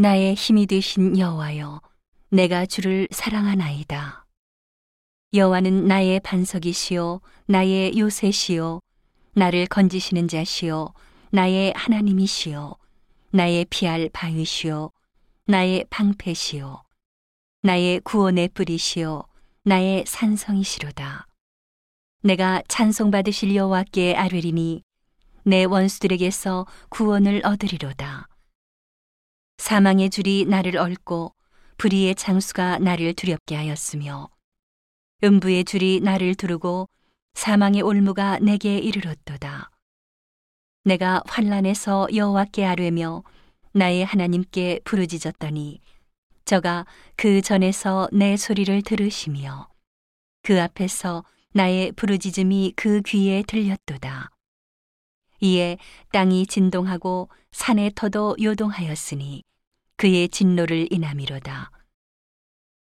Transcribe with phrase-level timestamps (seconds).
[0.00, 1.82] 나의 힘이 되신 여호와여
[2.30, 4.24] 내가 주를 사랑하나이다.
[5.34, 8.80] 여호와는 나의 반석이시요 나의 요새시요
[9.34, 10.94] 나를 건지시는 자시요
[11.32, 12.76] 나의 하나님이시요
[13.32, 14.90] 나의 피할 바위시요
[15.44, 16.82] 나의 방패시요
[17.60, 19.24] 나의 구원의 뿌리시요
[19.64, 21.26] 나의 산성이시로다.
[22.22, 24.82] 내가 찬송받으실 여호와께 아뢰리니
[25.44, 28.29] 내 원수들에게서 구원을 얻으리로다.
[29.60, 31.34] 사망의 줄이 나를 얽고
[31.76, 34.30] 불의의 장수가 나를 두렵게 하였으며
[35.22, 36.88] 음부의 줄이 나를 두르고
[37.34, 39.70] 사망의 올무가 내게 이르렀도다.
[40.84, 43.22] 내가 환란에서 여호와께 아뢰며
[43.72, 45.80] 나의 하나님께 부르짖었더니
[46.46, 46.86] 저가
[47.16, 49.68] 그 전에서 내 소리를 들으시며
[50.42, 51.22] 그 앞에서
[51.52, 54.30] 나의 부르짖음이 그 귀에 들렸도다.
[55.40, 55.76] 이에
[56.12, 59.44] 땅이 진동하고 산의 터도 요동하였으니
[60.00, 61.70] 그의 진노를 인함이로다.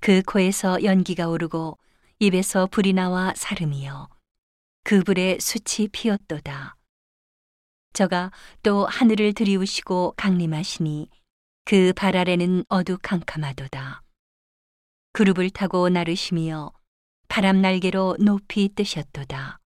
[0.00, 1.78] 그 코에서 연기가 오르고
[2.18, 4.08] 입에서 불이 나와 사름이여
[4.82, 6.74] 그 불에 숯이 피었도다.
[7.92, 8.32] 저가
[8.64, 11.08] 또 하늘을 들이우시고 강림하시니
[11.64, 14.02] 그 발 아래는 어두캄캄하도다.
[15.12, 16.72] 그룹을 타고 나르시며
[17.28, 19.60] 바람 날개로 높이 뜨셨도다.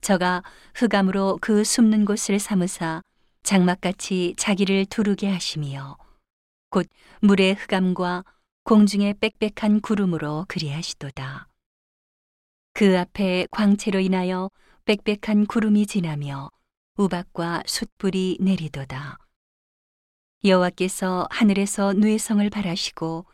[0.00, 0.42] 저가
[0.74, 3.02] 흑암으로 그 숨는 곳을 삼으사
[3.42, 5.98] 장막같이 자기를 두르게 하시며
[6.74, 6.88] 곧
[7.20, 8.24] 물의 흑암과
[8.64, 11.46] 공중의 빽빽한 구름으로 그리하시도다.
[12.72, 14.50] 그 앞에 광채로 인하여
[14.84, 16.50] 빽빽한 구름이 지나며
[16.96, 19.18] 우박과 숯불이 내리도다.
[20.44, 23.24] 여호와께서 하늘에서 누에성을 바라시고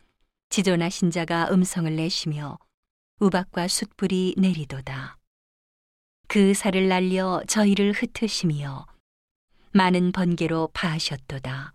[0.49, 2.59] 지존하신 자가 음성을 내시며
[3.21, 5.17] 우박과 숯불이 내리도다.
[6.27, 8.85] 그 살을 날려 저희를 흩으시며
[9.71, 11.73] 많은 번개로 파하셨도다.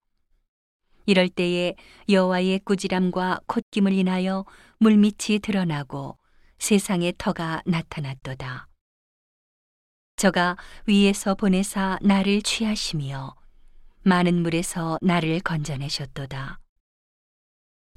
[1.07, 1.75] 이럴 때에
[2.09, 4.45] 여호와의 꾸지람과 콧김을 인하여
[4.79, 6.19] 물밑이 드러나고
[6.59, 8.67] 세상의 터가 나타났도다.
[10.17, 10.57] 저가
[10.87, 13.37] 위에서 보내사 나를 취하시며
[14.03, 16.59] 많은 물에서 나를 건져내셨도다.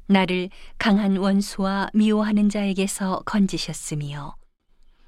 [0.07, 4.35] 나를 강한 원수와 미워하는 자에게서 건지셨으며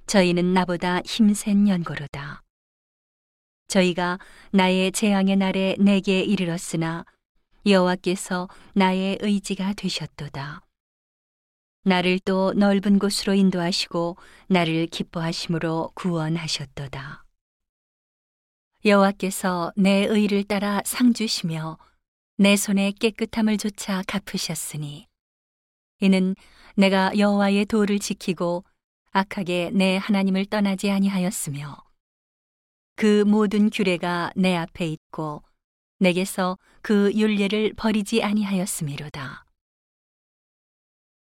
[0.07, 2.41] 저희는 나보다 힘센 연고로다.
[3.67, 4.19] 저희가
[4.51, 7.05] 나의 재앙의 날에 내게 이르렀으나
[7.65, 10.65] 여호와께서 나의 의지가 되셨도다.
[11.83, 14.17] 나를 또 넓은 곳으로 인도하시고
[14.47, 17.25] 나를 기뻐하심으로 구원하셨도다.
[18.83, 21.77] 여호와께서 내 의를 따라 상 주시며
[22.37, 25.07] 내 손의 깨끗함을 조차 갚으셨으니
[25.99, 26.35] 이는
[26.75, 28.63] 내가 여호와의 도를 지키고
[29.11, 31.77] 악하게 내 하나님을 떠나지 아니하였으며
[32.95, 35.43] 그 모든 규례가 내 앞에 있고
[36.01, 39.45] 내게서 그 윤례를 버리지 아니하였음이로다.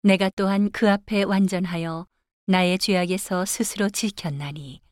[0.03, 2.09] 내가 또한 그 앞에 완전하여
[2.47, 4.82] 나의 죄악에서 스스로 지켰나니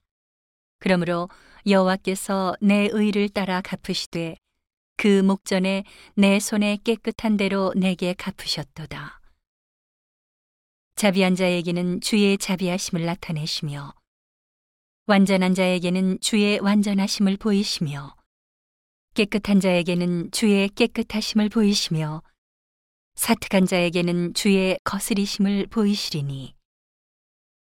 [0.79, 1.29] 그러므로
[1.67, 4.37] 여호와께서 내 의를 따라 갚으시되
[4.97, 5.83] 그 목전에
[6.15, 9.21] 내 손에 깨끗한 대로 내게 갚으셨도다.
[10.95, 13.93] 자비한 자에게는 주의 자비하심을 나타내시며
[15.07, 18.15] 완전한 자에게는 주의 완전하심을 보이시며
[19.15, 22.23] 깨끗한 자에게는 주의 깨끗하심을 보이시며
[23.15, 26.55] 사특한 자에게는 주의 거스리심을 보이시리니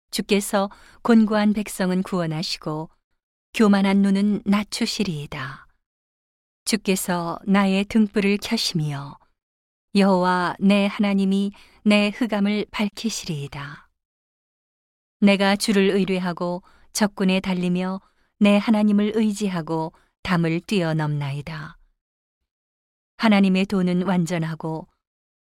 [0.10, 0.72] 주께서
[1.04, 2.90] 곤고한 백성은 구원하시고
[3.54, 5.68] 교만한 눈은 낮추시리이다.
[6.66, 9.20] 주께서 나의 등불을 켜시며
[9.94, 11.52] 여호와 내 하나님이
[11.84, 13.88] 내 흑암을 밝히시리이다.
[15.22, 18.02] 내가 주를 의뢰하고 적군에 달리며
[18.40, 19.94] 내 하나님을 의지하고
[20.26, 21.78] 담을 뛰어넘나이다.
[23.18, 24.88] 하나님의 도는 완전하고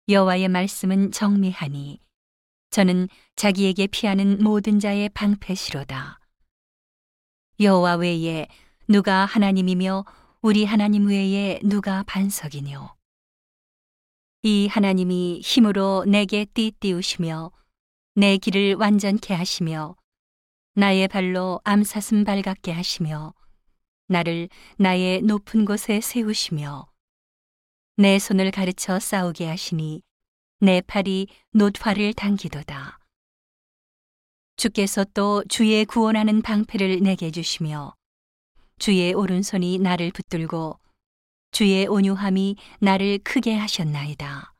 [0.07, 1.99] 여호와의 말씀은 정미하니
[2.69, 6.19] 저는 자기에게 피하는 모든 자의 방패시로다.
[7.59, 8.47] 여호와 외에
[8.87, 10.05] 누가 하나님이며
[10.43, 12.95] 우리 하나님 외에 누가 반석이뇨.
[14.43, 17.51] 이 하나님이 힘으로 내게 띠띠우시며
[18.13, 19.95] 내 길을 완전케 하시며
[20.75, 23.33] 나의 발로 암사슴 발같게 하시며
[24.07, 26.87] 나를 나의 높은 곳에 세우시며
[27.97, 30.01] 내 손을 가르쳐 싸우게 하시니
[30.59, 32.99] 내 팔이 노화를 당기도다.
[34.57, 37.93] 주께서 또 주의 구원하는 방패를 내게 주시며
[38.79, 40.79] 주의 오른손이 나를 붙들고
[41.51, 44.53] 주의 온유함이 나를 크게 하셨나이다.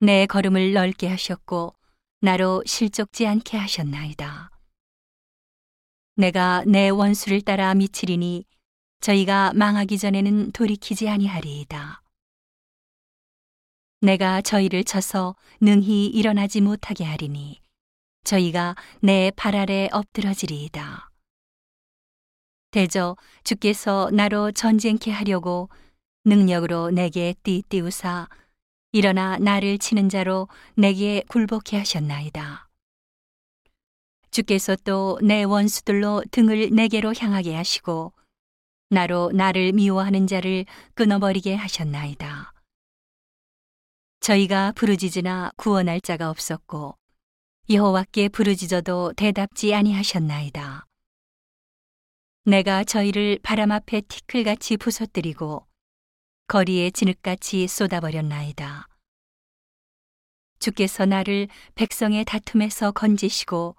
[0.00, 1.74] 내 걸음을 넓게 하셨고
[2.20, 4.49] 나로 실족지 않게 하셨나이다.
[6.24, 8.44] 내가 내 원수를 따라 미치리니
[9.00, 12.02] 저희가 망하기 전에는 돌이키지 아니하리이다.
[14.02, 17.62] 내가 저희를 쳐서 능히 일어나지 못하게 하리니
[18.24, 21.08] 저희가 내 발 아래 엎드러지리이다.
[22.70, 25.70] 대저 주께서 나로 전쟁케 하려고
[26.26, 28.28] 능력으로 내게 띠띠우사
[28.92, 32.69] 일어나 나를 치는 자로 내게 굴복케 하셨나이다.
[34.30, 38.12] 주께서 또 내 원수들로 등을 내게로 향하게 하시고
[38.88, 42.52] 나로 나를 미워하는 자를 끊어버리게 하셨나이다.
[44.20, 46.96] 저희가 부르짖으나 구원할 자가 없었고
[47.68, 50.86] 여호와께 부르짖어도 대답지 아니하셨나이다.
[52.44, 55.66] 내가 저희를 바람 앞에 티끌같이 부서뜨리고
[56.48, 58.88] 거리에 진흙같이 쏟아버렸나이다.
[60.58, 63.76] 주께서 나를 백성의 다툼에서 건지시고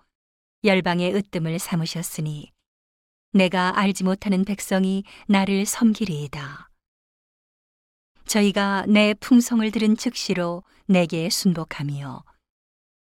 [0.63, 2.51] 열방의 으뜸을 삼으셨으니
[3.33, 6.69] 내가 알지 못하는 백성이 나를 섬기리이다.
[8.25, 12.23] 저희가 내 풍성을 들은 즉시로 내게 순복하며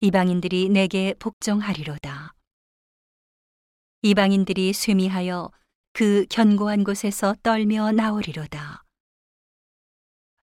[0.00, 2.34] 이방인들이 내게 복종하리로다.
[4.02, 5.50] 이방인들이 쇠미하여
[5.92, 8.84] 그 견고한 곳에서 떨며 나오리로다.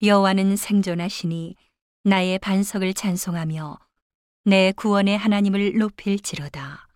[0.02, 1.56] 여호와는 생존하시니
[2.04, 3.80] 나의 반석을 찬송하며
[4.46, 6.87] 내 구원의 하나님을 높일지로다.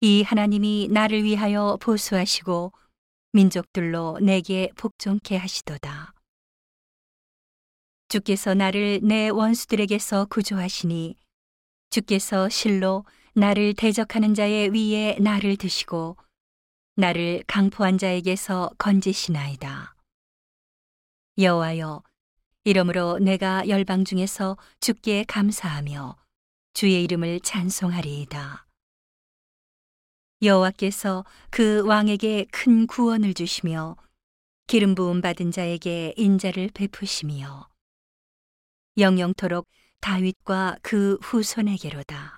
[0.00, 2.72] 이 하나님이 나를 위하여 보수하시고
[3.32, 6.14] 민족들로 내게 복종케 하시도다.
[8.08, 11.16] 주께서 나를 내 원수들에게서 구조하시니
[11.90, 13.04] 주께서 실로
[13.34, 16.16] 나를 대적하는 자의 위에 나를 드시고
[16.94, 19.96] 나를 강포한 자에게서 건지시나이다.
[21.38, 22.04] 여호와여
[22.62, 26.16] 이러므로 내가 열방 중에서 주께 감사하며
[26.72, 28.67] 주의 이름을 찬송하리이다.
[30.42, 33.96] 여호와께서 그 왕에게 큰 구원을 주시며
[34.66, 37.68] 기름 부음 받은 자에게 인자를 베푸시며
[38.98, 39.66] 영영토록
[40.00, 42.37] 다윗과 그 후손에게로다.